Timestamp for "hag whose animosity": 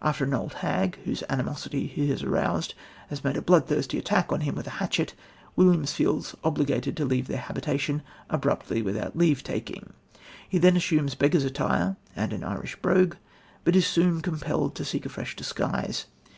0.54-1.86